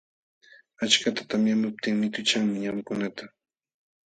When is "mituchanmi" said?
2.01-2.57